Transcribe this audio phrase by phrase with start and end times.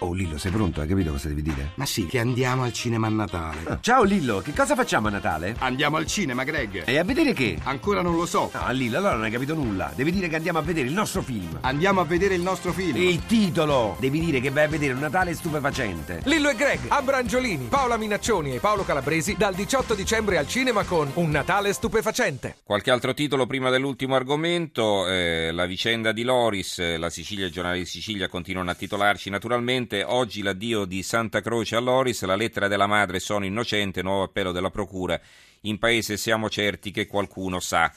[0.00, 0.80] Oh Lillo, sei pronto?
[0.80, 1.72] Hai capito cosa devi dire?
[1.74, 3.58] Ma sì, che andiamo al cinema a Natale.
[3.64, 5.56] Ah, ciao Lillo, che cosa facciamo a Natale?
[5.58, 6.84] Andiamo al cinema, Greg.
[6.86, 7.58] E a vedere che?
[7.64, 8.48] Ancora non lo so.
[8.54, 9.90] No, Lillo, allora non hai capito nulla.
[9.96, 11.58] Devi dire che andiamo a vedere il nostro film.
[11.62, 12.96] Andiamo a vedere il nostro film.
[12.96, 13.96] Il titolo!
[13.98, 16.20] Devi dire che vai a vedere un Natale stupefacente.
[16.26, 21.10] Lillo e Greg, Abrangiolini, Paola Minaccioni e Paolo Calabresi dal 18 dicembre al cinema con
[21.14, 22.58] Un Natale stupefacente.
[22.62, 27.52] Qualche altro titolo prima dell'ultimo argomento, eh, la vicenda di Loris, eh, la Sicilia, il
[27.52, 32.36] giornale di Sicilia continuano a titolarci naturalmente, oggi l'addio di Santa Croce a Loris, la
[32.36, 35.20] lettera della madre sono innocente, nuovo appello della procura,
[35.62, 37.92] in paese siamo certi che qualcuno sa.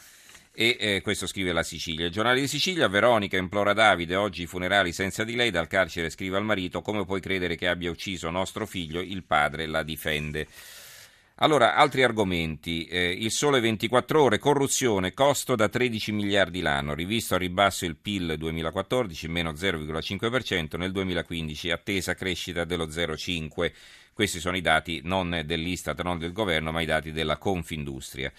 [0.54, 2.06] E eh, questo scrive la Sicilia.
[2.06, 6.10] Il giornale di Sicilia, Veronica implora Davide, oggi i funerali senza di lei, dal carcere
[6.10, 10.48] scrive al marito, come puoi credere che abbia ucciso nostro figlio, il padre la difende.
[11.44, 12.86] Allora, altri argomenti.
[12.86, 17.96] Eh, il sole 24 ore, corruzione, costo da 13 miliardi l'anno, rivisto a ribasso il
[17.96, 23.72] PIL 2014, meno 0,5%, nel 2015 attesa crescita dello 0,5%.
[24.14, 28.32] Questi sono i dati non dell'Istat, non del governo, ma i dati della Confindustria.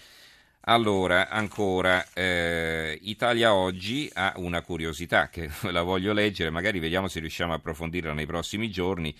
[0.61, 7.19] Allora, ancora, eh, Italia Oggi ha una curiosità che la voglio leggere, magari vediamo se
[7.19, 9.13] riusciamo a approfondirla nei prossimi giorni.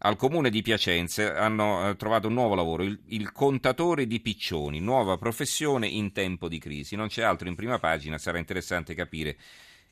[0.00, 4.78] Al comune di Piacenza hanno eh, trovato un nuovo lavoro, il, il, contatore di piccioni,
[4.78, 6.96] nuova professione in tempo di crisi.
[6.96, 9.36] Non c'è altro in prima pagina, sarà interessante capire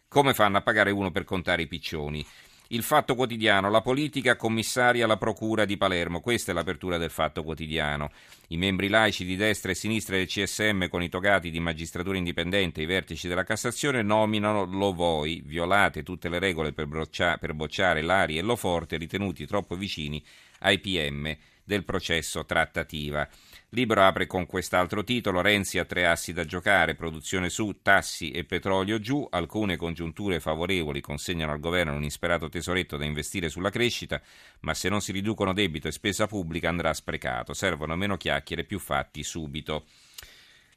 [0.06, 2.24] come fanno a pagare uno per contare i piccioni.
[2.68, 7.42] Il Fatto Quotidiano, la politica commissaria alla Procura di Palermo, questa è l'apertura del Fatto
[7.42, 8.10] Quotidiano.
[8.48, 12.80] I membri laici di destra e sinistra del CSM con i togati di magistratura indipendente
[12.80, 17.52] e i vertici della Cassazione nominano lo voi, violate tutte le regole per, broccia- per
[17.52, 20.24] bocciare Lari e Lo Forte ritenuti troppo vicini
[20.60, 23.28] ai PM del processo trattativa.
[23.74, 28.44] Libro apre con quest'altro titolo, Renzi ha tre assi da giocare, produzione su, tassi e
[28.44, 34.22] petrolio giù, alcune congiunture favorevoli consegnano al governo un insperato tesoretto da investire sulla crescita,
[34.60, 38.78] ma se non si riducono debito e spesa pubblica andrà sprecato, servono meno chiacchiere più
[38.78, 39.86] fatti subito.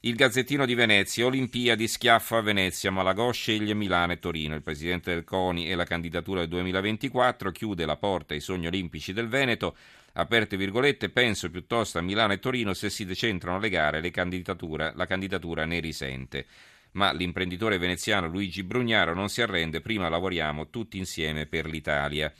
[0.02, 4.54] Il Gazzettino di Venezia, Olimpiadi schiaffa a Venezia, Malagò sceglie Milano e Torino.
[4.54, 9.12] Il presidente del CONI e la candidatura del 2024 chiude la porta ai sogni olimpici
[9.12, 9.76] del Veneto.
[10.14, 15.06] Aperte virgolette, penso piuttosto a Milano e Torino se si decentrano le gare, le la
[15.08, 16.46] candidatura ne risente.
[16.92, 22.32] Ma l'imprenditore veneziano Luigi Brugnaro non si arrende, prima lavoriamo tutti insieme per l'Italia.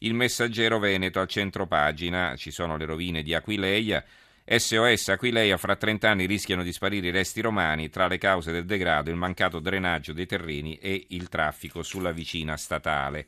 [0.00, 4.04] Il messaggero Veneto al centro pagina, ci sono le rovine di Aquileia.
[4.52, 8.64] SOS Aquileia, fra 30 anni rischiano di sparire i resti romani, tra le cause del
[8.64, 13.26] degrado il mancato drenaggio dei terreni e il traffico sulla vicina statale.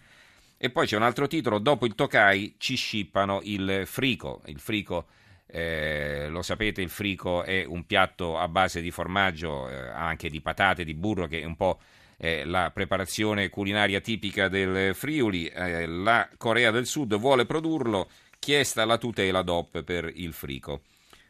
[0.59, 4.43] E poi c'è un altro titolo, dopo il Tokai ci scippano il frico.
[4.47, 5.06] Il frico,
[5.47, 10.41] eh, lo sapete, il frico è un piatto a base di formaggio, eh, anche di
[10.41, 11.78] patate, di burro, che è un po'
[12.16, 15.47] eh, la preparazione culinaria tipica del Friuli.
[15.47, 18.10] Eh, la Corea del Sud vuole produrlo,
[18.41, 20.83] chiesta la tutela DOP per il frico.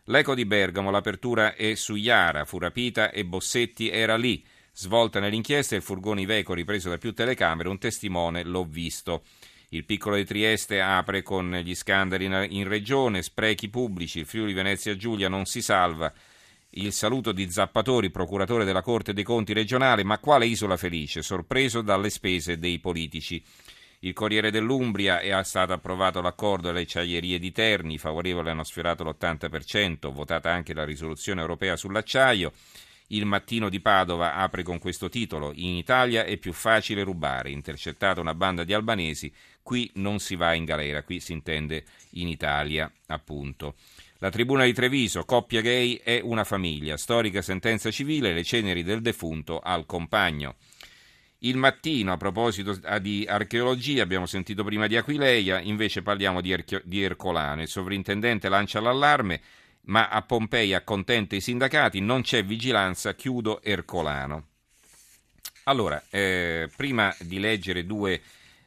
[0.06, 4.44] L'Eco di Bergamo, l'apertura è su Iara, fu rapita e Bossetti era lì.
[4.72, 9.22] Svolta nell'inchiesta il furgone Iveco ripreso da più telecamere, un testimone l'ho visto.
[9.68, 14.96] Il piccolo di Trieste apre con gli scandali in regione, sprechi pubblici, il Friuli Venezia
[14.96, 16.12] Giulia non si salva.
[16.70, 21.80] Il saluto di Zappatori, procuratore della Corte dei Conti regionale, ma quale isola felice, sorpreso
[21.80, 23.40] dalle spese dei politici.
[24.04, 29.04] Il Corriere dell'Umbria è stato approvato l'accordo alle acciaierie di Terni, i favorevoli hanno sfiorato
[29.04, 32.52] l'80%, votata anche la risoluzione europea sull'acciaio.
[33.08, 37.50] Il mattino di Padova apre con questo titolo: In Italia è più facile rubare.
[37.50, 42.26] Intercettata una banda di albanesi, qui non si va in galera, qui si intende in
[42.26, 43.76] Italia, appunto.
[44.18, 49.00] La tribuna di Treviso, coppia gay è una famiglia, storica sentenza civile, le ceneri del
[49.00, 50.56] defunto al compagno.
[51.44, 56.80] Il mattino, a proposito di archeologia, abbiamo sentito prima di Aquileia, invece parliamo di, Erchio,
[56.84, 57.62] di Ercolano.
[57.62, 59.40] Il sovrintendente lancia l'allarme,
[59.86, 64.46] ma a Pompei accontenta i sindacati, non c'è vigilanza, chiudo Ercolano.
[65.64, 68.20] Allora, eh, prima di leggere due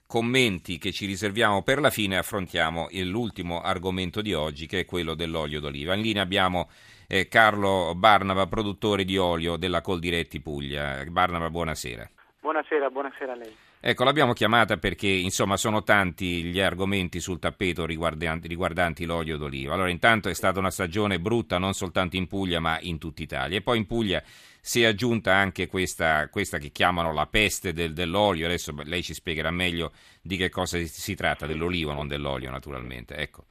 [0.06, 5.14] commenti che ci riserviamo per la fine, affrontiamo l'ultimo argomento di oggi, che è quello
[5.14, 5.94] dell'olio d'oliva.
[5.94, 6.70] In linea abbiamo
[7.08, 11.02] eh, Carlo Barnava, produttore di olio della Coldiretti Puglia.
[11.06, 12.10] Barnava, buonasera.
[12.46, 13.56] Buonasera, buonasera a lei.
[13.80, 19.74] Ecco, l'abbiamo chiamata perché insomma sono tanti gli argomenti sul tappeto riguardanti, riguardanti, l'olio d'oliva.
[19.74, 23.58] Allora, intanto è stata una stagione brutta non soltanto in Puglia ma in tutta Italia.
[23.58, 24.22] E poi in Puglia
[24.62, 28.46] si è aggiunta anche questa, questa che chiamano la peste del, dell'olio.
[28.46, 33.16] Adesso lei ci spiegherà meglio di che cosa si tratta, dell'olivo, non dell'olio naturalmente.
[33.16, 33.46] Ecco.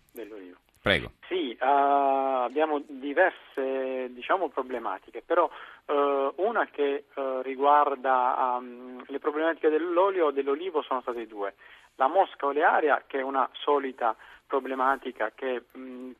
[0.84, 1.12] Prego.
[1.28, 1.64] Sì, uh,
[2.44, 5.48] abbiamo diverse diciamo, problematiche, però
[5.86, 11.54] uh, una che uh, riguarda um, le problematiche dell'olio o dell'olivo sono state due.
[11.94, 14.14] La mosca olearia, che è una solita
[14.46, 16.10] problematica che mh,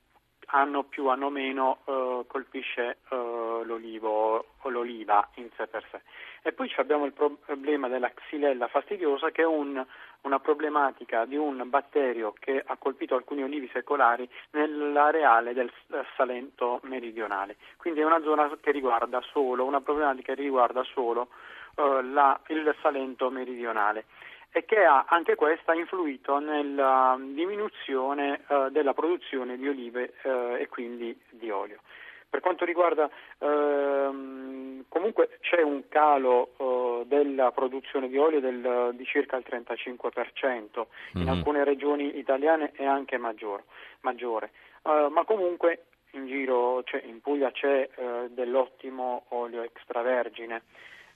[0.47, 1.81] anno più, anno meno
[2.27, 6.01] colpisce l'olivo o l'oliva in sé per sé.
[6.47, 9.83] E poi abbiamo il problema della xylella fastidiosa che è un,
[10.21, 15.73] una problematica di un batterio che ha colpito alcuni olivi secolari nell'areale del
[16.17, 17.57] Salento meridionale.
[17.79, 21.29] Quindi è una zona che riguarda solo, una problematica che riguarda solo
[21.77, 24.05] uh, la, il Salento meridionale
[24.51, 30.69] e che ha anche questa influito nella diminuzione uh, della produzione di olive uh, e
[30.69, 31.79] quindi di olio.
[32.35, 33.09] Per quanto riguarda
[33.39, 40.85] ehm, comunque c'è un calo eh, della produzione di olio del, di circa il 35%,
[41.13, 41.29] in mm-hmm.
[41.29, 43.63] alcune regioni italiane è anche maggior,
[44.01, 44.51] maggiore,
[44.83, 45.85] uh, ma comunque
[46.15, 50.63] in giro, cioè in Puglia c'è uh, dell'ottimo olio extravergine.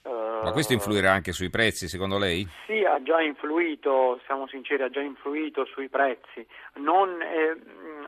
[0.02, 2.46] Uh, ma questo influirà anche sui prezzi secondo lei?
[2.64, 7.56] Sì, ha già influito, siamo sinceri, ha già influito sui prezzi, non, eh,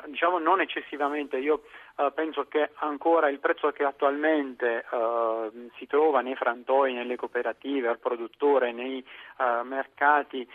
[0.07, 1.37] diciamo non eccessivamente.
[1.39, 1.65] Io
[2.14, 7.99] Penso che ancora il prezzo che attualmente uh, si trova nei frantoi, nelle cooperative, al
[7.99, 9.05] produttore, nei
[9.38, 10.49] uh, mercati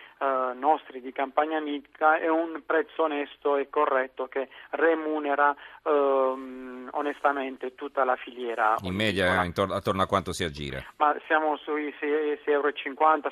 [0.56, 8.04] nostri di campagna amica è un prezzo onesto e corretto che remunera ehm, onestamente tutta
[8.04, 8.76] la filiera.
[8.82, 10.84] In media intorno, attorno a quanto si aggira?
[10.98, 12.72] Ma siamo sui 6,50 euro,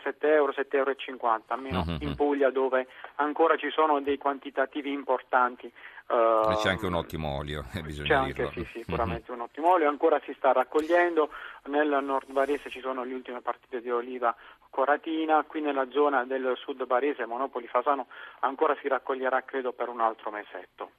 [0.03, 1.97] 7 euro, 7,50 euro, almeno uh-huh.
[2.01, 5.71] in Puglia dove ancora ci sono dei quantitativi importanti
[6.05, 8.63] Uh, c'è anche un ottimo olio, eh, bisogna c'è anche, dirlo.
[8.71, 9.39] Sì, sicuramente mm-hmm.
[9.39, 11.29] un ottimo olio, ancora si sta raccogliendo,
[11.65, 14.35] nel nord Varese ci sono le ultime partite di oliva
[14.69, 18.07] coratina, qui nella zona del sud Varese, Monopoli Fasano,
[18.39, 20.91] ancora si raccoglierà credo per un altro mesetto.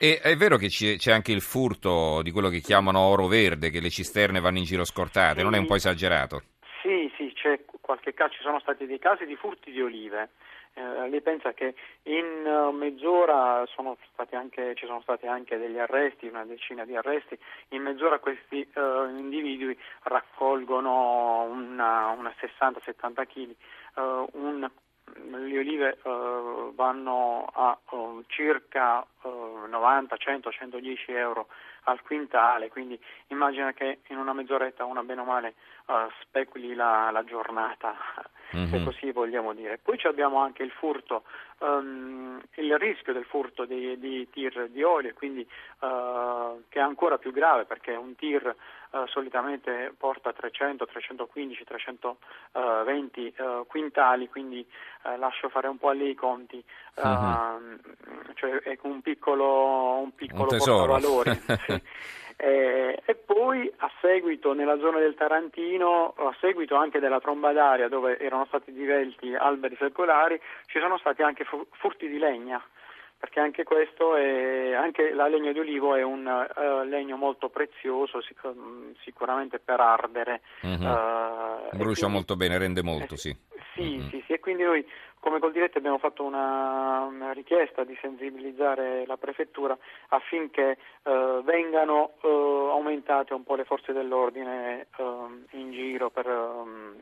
[0.00, 3.80] E è vero che c'è anche il furto di quello che chiamano oro verde, che
[3.80, 6.42] le cisterne vanno in giro scortate, sì, non è un po' esagerato?
[6.82, 10.30] Sì, sì, c'è qualche caso, ci sono stati dei casi di furti di olive
[10.78, 13.96] eh, lei pensa che in uh, mezz'ora sono
[14.30, 17.36] anche, ci sono stati anche degli arresti, una decina di arresti,
[17.70, 23.54] in mezz'ora questi uh, individui raccolgono una, una 60-70 kg,
[23.96, 24.70] uh, un,
[25.30, 25.98] le olive
[26.74, 27.78] vanno a
[28.26, 31.48] circa 90, 100, 110 euro
[31.84, 32.98] al quintale, quindi
[33.28, 35.54] immagina che in una mezz'oretta una bene o male
[36.22, 37.96] speculi la, la giornata
[38.54, 38.70] mm-hmm.
[38.70, 39.78] se così vogliamo dire.
[39.78, 41.24] Poi abbiamo anche il furto,
[41.58, 45.46] um, il rischio del furto di, di tir di olio, quindi,
[45.80, 48.54] uh, che è ancora più grave perché un tir
[48.90, 54.66] uh, solitamente porta 300, 315, 320 uh, quintali, quindi
[55.04, 56.62] uh, lascio fare un po' a lei i conti,
[57.04, 57.74] mm-hmm.
[58.34, 61.34] cioè è un piccolo, un piccolo un portavalori.
[61.66, 61.82] sì.
[62.40, 67.88] Eh, e poi a seguito nella zona del Tarantino, a seguito anche della tromba d'aria
[67.88, 72.62] dove erano stati divelti alberi secolari, ci sono stati anche furti di legna
[73.18, 78.22] perché anche questo è, anche la legna di olivo è un uh, legno molto prezioso
[78.22, 78.54] sic-
[79.02, 80.82] sicuramente per ardere mm-hmm.
[80.82, 83.36] uh, brucia quindi, molto bene rende molto eh, sì
[83.78, 84.08] sì, mm-hmm.
[84.08, 84.84] sì sì e quindi noi
[85.20, 89.76] come col diretto abbiamo fatto una, una, richiesta di sensibilizzare la prefettura
[90.08, 94.86] affinché uh, vengano aumentate un po' le forze dell'ordine
[95.52, 96.94] in giro per um,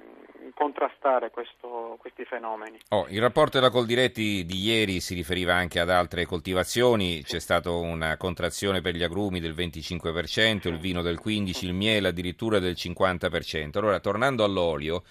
[0.55, 2.79] contrastare questo, questi fenomeni.
[2.91, 7.71] Oh, il rapporto della Coldiretti di ieri si riferiva anche ad altre coltivazioni, c'è stata
[7.71, 12.75] una contrazione per gli agrumi del 25%, il vino del 15%, il miele addirittura del
[12.75, 13.79] 50%.
[13.79, 15.03] Allora, tornando all'olio,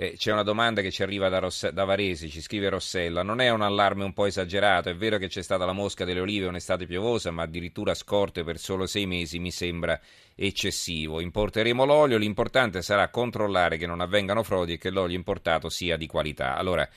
[0.00, 3.24] eh, c'è una domanda che ci arriva da, Rosse- da, Varese, ci scrive Rossella.
[3.24, 4.88] Non è un allarme un po' esagerato?
[4.88, 8.58] È vero che c'è stata la mosca delle olive un'estate piovosa, ma addirittura scorte per
[8.58, 10.00] solo sei mesi mi sembra
[10.36, 11.18] eccessivo.
[11.18, 16.06] Importeremo l'olio, l'importante sarà controllare che non avvengano frodi e che l'olio importato sia di
[16.06, 16.54] qualità.
[16.54, 16.88] Allora,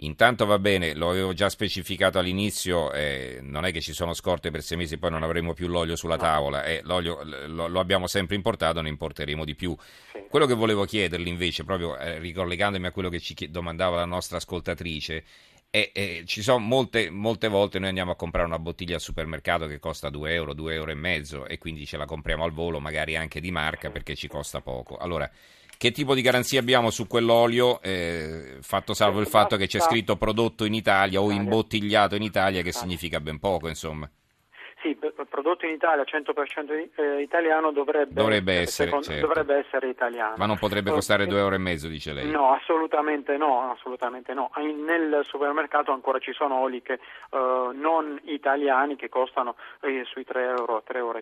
[0.00, 4.52] Intanto va bene, lo avevo già specificato all'inizio, eh, non è che ci sono scorte
[4.52, 7.80] per sei mesi e poi non avremo più l'olio sulla tavola, eh, l'olio lo, lo,
[7.80, 9.76] abbiamo sempre importato, ne importeremo di più.
[10.12, 10.24] Sì.
[10.30, 14.36] Quello che volevo chiederle invece, proprio eh, ricollegandomi a quello che ci domandava la nostra
[14.36, 15.24] ascoltatrice,
[15.68, 19.66] è, è, ci sono molte, molte volte noi andiamo a comprare una bottiglia al supermercato
[19.66, 22.78] che costa 2 euro, 2 euro e mezzo e quindi ce la compriamo al volo,
[22.78, 24.96] magari anche di marca perché ci costa poco.
[24.96, 25.28] Allora,
[25.78, 30.16] che tipo di garanzia abbiamo su quell'olio, eh, fatto salvo il fatto che c'è scritto
[30.16, 34.10] prodotto in Italia o imbottigliato in Italia, che significa ben poco, insomma?
[34.82, 39.26] Sì, prodotto in Italia 100% eh, italiano dovrebbe, Dovrebbe essere, secondo- certo.
[39.26, 40.34] dovrebbe essere italiano.
[40.36, 42.30] Ma non potrebbe costare eh, due euro e mezzo, dice lei.
[42.30, 44.50] No, assolutamente no, assolutamente no.
[44.56, 50.44] Nel supermercato ancora ci sono oli che, eh, non italiani che costano eh, sui 3
[50.44, 51.20] euro, 3,50 euro.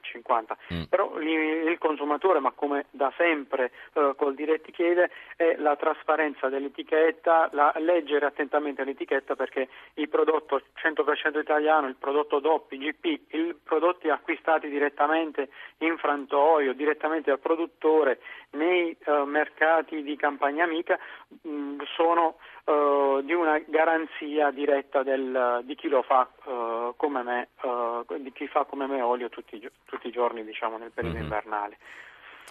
[0.75, 0.83] Mm.
[0.89, 7.49] Però il consumatore, ma come da sempre eh, col diretti chiede, è la trasparenza dell'etichetta,
[7.53, 13.55] la- leggere attentamente l'etichetta perché il prodotto 100% italiano, il prodotto DOP, IGP, i
[13.87, 18.19] prodotti acquistati direttamente in frantoio, direttamente dal produttore
[18.51, 20.99] nei eh, mercati di campagna amica
[21.43, 27.49] mh, sono eh, di una garanzia diretta del- di chi lo fa eh, come me,
[27.63, 31.23] eh, di chi fa come me olio tutti, tutti i giorni diciamo nel periodo Mhm.
[31.23, 31.77] invernale.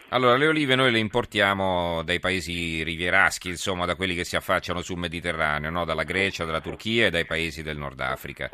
[0.10, 4.82] Allora, le olive noi le importiamo dai paesi rivieraschi, insomma, da quelli che si affacciano
[4.82, 5.84] sul Mediterraneo, no?
[5.84, 8.50] dalla Grecia, dalla Turchia e dai paesi del Nord Africa.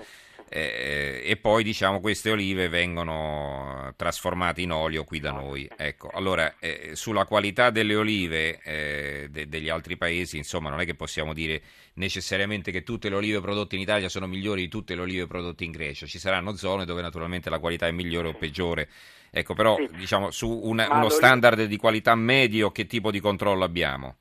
[0.54, 5.66] Eh, e poi, diciamo, queste olive vengono trasformate in olio qui da noi.
[5.78, 10.86] Ecco, allora, eh, sulla qualità delle olive eh, de- degli altri paesi, insomma, non è
[10.86, 11.62] che possiamo dire
[11.94, 15.64] necessariamente che tutte le olive prodotte in Italia sono migliori di tutte le olive prodotte
[15.64, 16.06] in Grecia.
[16.06, 18.90] Ci saranno zone dove naturalmente la qualità è migliore o peggiore.
[19.32, 19.88] Ecco, però Sì.
[19.96, 24.18] diciamo su una- uno standard di qualità medio che tipo di controllo abbiamo?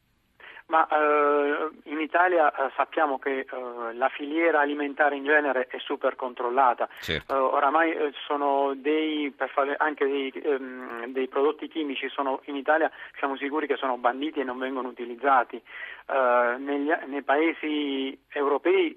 [0.70, 3.46] Ma eh, in Italia eh, sappiamo che eh,
[3.94, 6.88] la filiera alimentare in genere è super controllata.
[7.00, 7.34] Certo.
[7.34, 12.54] Eh, oramai eh, sono dei, per fare anche dei, ehm, dei prodotti chimici sono, in
[12.54, 15.56] Italia siamo sicuri che sono banditi e non vengono utilizzati.
[15.56, 18.96] Eh, negli- nei paesi europei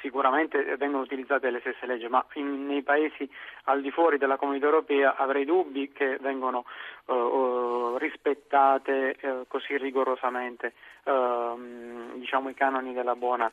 [0.00, 3.28] sicuramente vengono utilizzate le stesse leggi, ma in- nei paesi
[3.64, 6.64] al di fuori della comunità europea avrei dubbi che vengano
[7.06, 10.72] eh, eh, rispettate eh, così rigorosamente
[11.04, 13.50] ehm, diciamo, i canoni della buona eh,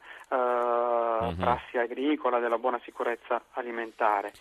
[1.39, 4.31] prassi agricola, della buona sicurezza alimentare.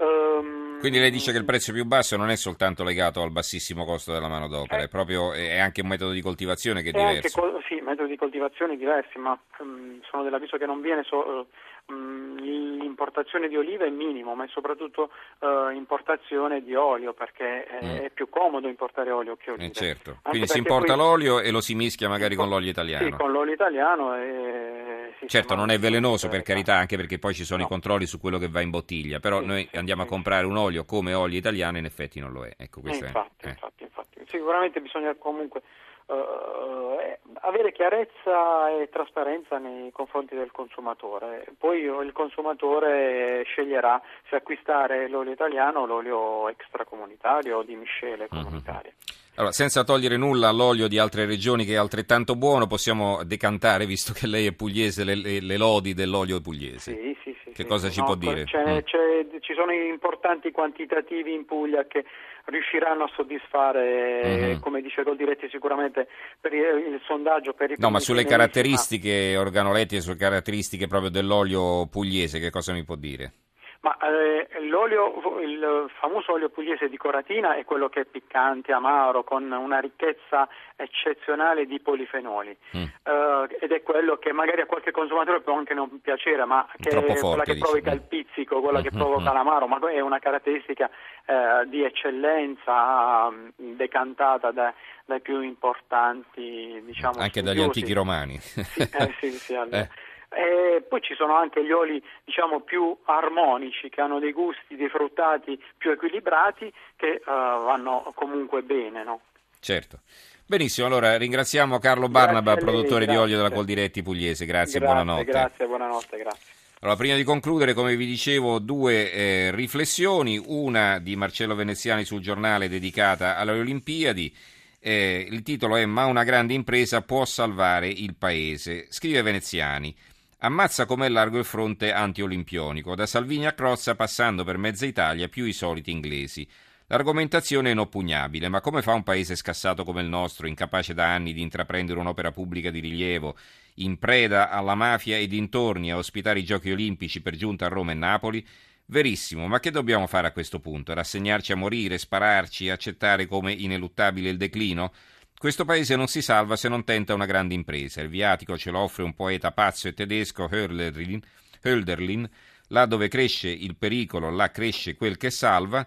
[0.00, 3.84] Ehm, Quindi lei dice che il prezzo più basso non è soltanto legato al bassissimo
[3.84, 4.84] costo della manodopera, Eh.
[4.84, 7.40] è proprio è anche un metodo di coltivazione che è anche diverso.
[7.40, 11.40] co- sì, metodi di coltivazione diversi, ma mm, sono dell'avviso che non viene so- mm,
[11.88, 17.96] l'importazione di olive è minimo, ma è soprattutto eh, importazione di olio, perché è, Mm.
[18.06, 19.72] è più comodo importare olio che Eh, olive.
[19.72, 20.10] certo.
[20.10, 23.04] Anche Quindi si importa poi- l'olio e lo si mischia magari con l'olio italiano.
[23.04, 25.14] Sì, con l'olio italiano e...
[25.18, 27.68] sì, Certo, non è velenoso eh, per carità, anche perché poi ci sono i No.
[27.68, 30.84] controlli su quello che va in bottiglia, però Sì, noi andiamo a comprare un olio
[30.84, 32.54] come olio italiano e in effetti non lo è.
[32.56, 33.48] Ecco, Eh, questo è- infatti, eh.
[33.50, 34.04] infatti, infatti.
[34.28, 35.62] Sicuramente bisogna comunque
[36.08, 41.44] eh, avere chiarezza e trasparenza nei confronti del consumatore.
[41.58, 48.42] Poi il consumatore sceglierà se acquistare l'olio italiano o l'olio extracomunitario o di miscele Mhm.
[48.42, 48.94] comunitarie.
[49.38, 54.14] Allora, senza togliere nulla all'olio di altre regioni che è altrettanto buono, possiamo decantare, visto
[54.14, 56.94] che lei è pugliese, le, le- le lodi dell'olio pugliese.
[56.94, 57.16] Sì,
[57.56, 57.68] Che sì.
[57.68, 58.44] cosa ci No, può dire?
[58.44, 58.78] c'è- Mm.
[58.84, 62.04] c'è- ci sono importanti quantitativi in Puglia che
[62.44, 64.60] riusciranno a soddisfare, Mhm.
[64.60, 66.06] come dice Goldiretti, sicuramente
[66.38, 66.60] per il,
[66.92, 72.72] il sondaggio per No, ma sulle caratteristiche organolettiche, sulle caratteristiche proprio dell'olio pugliese, che cosa
[72.74, 73.32] mi può dire?
[73.80, 79.22] Ma eh, l'olio, il famoso olio pugliese di Coratina è quello che è piccante, amaro,
[79.22, 82.56] con una ricchezza eccezionale di polifenoli.
[82.76, 82.82] Mm.
[83.04, 86.90] Eh, ed è quello che magari a qualche consumatore può anche non piacere, ma che
[86.90, 87.64] Troppo è quella forte, che dici.
[87.64, 87.94] provoca Mm.
[87.94, 89.34] il pizzico, quella che Mm, mm, provoca mm.
[89.34, 90.90] l'amaro, ma è una caratteristica
[91.26, 97.78] eh, di eccellenza mm, decantata da- dai più importanti, diciamo, Anche dagli studiosi.
[97.78, 98.38] antichi romani.
[98.40, 99.88] Sì, eh, sì, sì, allora.
[100.28, 100.84] Eh.
[100.88, 105.60] Poi ci sono anche gli oli diciamo più armonici che hanno dei gusti, dei fruttati
[105.76, 109.02] più equilibrati che eh, vanno comunque bene.
[109.04, 109.20] No?
[109.60, 110.00] Certo.
[110.48, 113.22] Benissimo, allora ringraziamo Carlo Barnaba, lei, produttore di grazie.
[113.22, 114.46] olio della Coldiretti Pugliese.
[114.46, 115.24] Grazie, grazie, buonanotte.
[115.24, 116.52] Grazie, buonanotte, grazie.
[116.80, 122.20] Allora, prima di concludere, come vi dicevo, due eh, riflessioni, una di Marcello Veneziani sul
[122.20, 124.32] giornale dedicata alle Olimpiadi.
[124.78, 128.86] Eh, il titolo è Ma una grande impresa può salvare il paese.
[128.90, 129.92] Scrive Veneziani.
[130.38, 135.46] Ammazza com'è largo il fronte anti-olimpionico, da Salvini a Crozza passando per mezza Italia più
[135.46, 136.46] i soliti inglesi.
[136.88, 141.32] L'argomentazione è inoppugnabile, ma come fa un paese scassato come il nostro, incapace da anni
[141.32, 143.34] di intraprendere un'opera pubblica di rilievo,
[143.76, 147.92] in preda alla mafia e dintorni a ospitare i giochi olimpici per giunta a Roma
[147.92, 148.46] e Napoli?
[148.88, 150.92] Verissimo, ma che dobbiamo fare a questo punto?
[150.92, 154.92] Rassegnarci a morire, spararci, accettare come ineluttabile il declino?
[155.38, 158.00] Questo paese non si salva se non tenta una grande impresa.
[158.00, 161.20] Il viatico ce lo offre un poeta pazzo e tedesco, Hölderlin,
[161.62, 162.28] Hölderlin
[162.68, 165.86] là dove cresce il pericolo, là cresce quel che salva.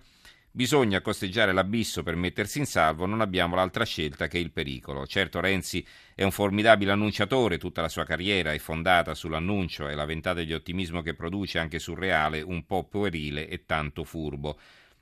[0.52, 5.08] Bisogna costeggiare l'abisso per mettersi in salvo, non abbiamo l'altra scelta che il pericolo.
[5.08, 10.06] Certo Renzi è un formidabile annunciatore, tutta la sua carriera è fondata sull'annuncio e la
[10.06, 14.60] ventata di ottimismo che produce anche surreale, un po' puerile e tanto furbo.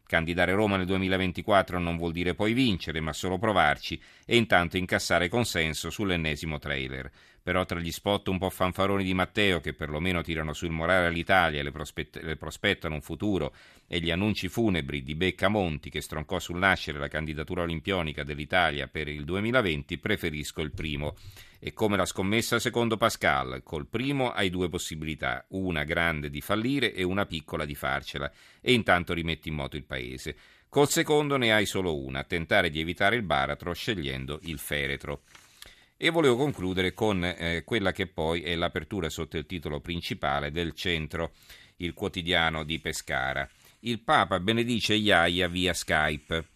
[0.08, 5.28] Candidare Roma nel 2024 non vuol dire poi vincere, ma solo provarci e intanto incassare
[5.28, 7.12] consenso sull'ennesimo trailer.
[7.48, 11.62] Però tra gli spot un po' fanfaroni di Matteo, che perlomeno tirano sul morale all'Italia
[11.62, 13.56] e le, prospett- le prospettano un futuro,
[13.88, 18.90] e gli annunci funebri di Becca Monti, che stroncò sul nascere la candidatura olimpionica dell'Italia
[18.90, 21.16] per il 2020, preferisco il primo.
[21.58, 26.94] E come la scommessa secondo Pascal, col primo hai due possibilità, una grande di fallire
[26.94, 30.36] e una piccola di farcela, e intanto rimetti in moto il paese.
[30.68, 35.22] Col secondo ne hai solo una, tentare di evitare il baratro scegliendo il feretro.
[36.00, 40.74] E volevo concludere con eh, quella che poi è l'apertura sotto il titolo principale del
[40.74, 41.32] centro,
[41.78, 43.50] il quotidiano di Pescara.
[43.80, 46.50] Il Papa benedice Iaia via Skype.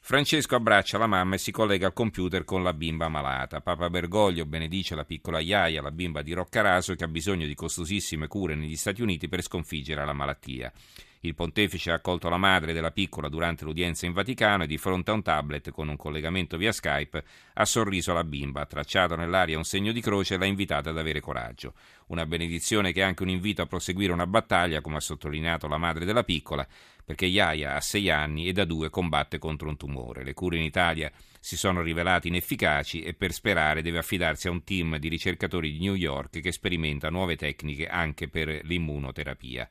[0.00, 3.60] Francesco abbraccia la mamma e si collega al computer con la bimba malata.
[3.60, 8.26] Papa Bergoglio benedice la piccola Iaia, la bimba di Roccaraso, che ha bisogno di costosissime
[8.26, 10.72] cure negli Stati Uniti per sconfiggere la malattia.
[11.20, 15.10] Il pontefice ha accolto la madre della piccola durante l'udienza in Vaticano e di fronte
[15.10, 19.56] a un tablet con un collegamento via Skype ha sorriso alla bimba, ha tracciato nell'aria
[19.56, 21.74] un segno di croce e l'ha invitata ad avere coraggio.
[22.08, 25.76] Una benedizione che è anche un invito a proseguire una battaglia, come ha sottolineato la
[25.76, 26.66] madre della piccola,
[27.04, 30.22] perché Yaya ha sei anni e da due combatte contro un tumore.
[30.22, 31.10] Le cure in Italia
[31.40, 35.80] si sono rivelate inefficaci e per sperare deve affidarsi a un team di ricercatori di
[35.80, 39.68] New York che sperimenta nuove tecniche anche per l'immunoterapia.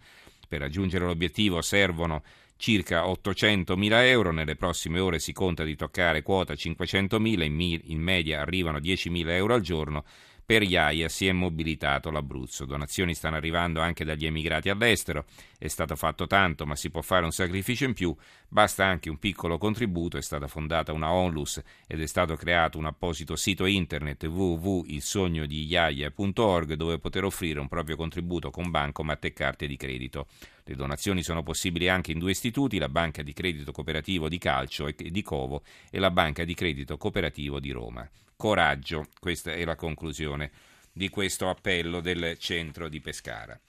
[0.47, 2.23] Per raggiungere l'obiettivo servono
[2.55, 8.79] circa 800.000 euro, nelle prossime ore si conta di toccare quota 500.000, in, media arrivano
[8.79, 10.05] 10.000 euro al giorno
[10.47, 12.63] per Iaia si è mobilitato l'Abruzzo.
[12.63, 15.25] Donazioni stanno arrivando anche dagli emigrati all'estero.
[15.57, 18.15] È stato fatto tanto, ma si può fare un sacrificio in più.
[18.47, 20.17] Basta anche un piccolo contributo.
[20.17, 26.97] È stata fondata una onlus ed è stato creato un apposito sito internet www.ilsognodiiaia.org dove
[26.97, 30.27] poter offrire un proprio contributo con bancomat e carte di credito.
[30.67, 34.87] Le donazioni sono possibili anche in due istituti, la Banca di Credito Cooperativo di Calcio
[34.87, 38.07] e di Covo e la Banca di Credito Cooperativo di Roma
[38.37, 39.07] coraggio.
[39.19, 40.51] Questa è la conclusione
[40.93, 43.59] di questo appello del centro di Pescara.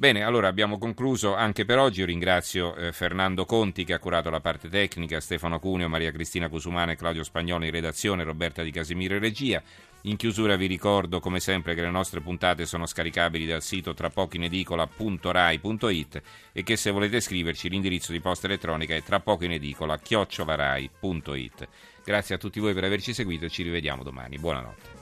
[0.00, 2.00] Bene, allora abbiamo concluso anche per oggi.
[2.00, 6.48] Io ringrazio eh, Fernando Conti che ha curato la parte tecnica, Stefano Cuneo, Maria Cristina
[6.48, 9.62] Cusumana e Claudio Spagnolo in redazione, Roberta Di Casimiro in regia.
[10.04, 16.22] In chiusura vi ricordo come sempre che le nostre puntate sono scaricabili dal sito trapocoinedicola.rai.it
[16.52, 21.68] e che se volete scriverci l'indirizzo di posta elettronica è trapocoinedicola.chiocciolarai.it.
[22.02, 24.38] Grazie a tutti voi per averci seguito e ci rivediamo domani.
[24.38, 24.96] Buonanotte.